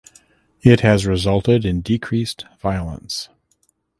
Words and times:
It 0.63 0.79
has 0.79 1.05
resulted 1.05 1.63
in 1.63 1.81
decreased 1.81 2.45
violence. 2.59 3.29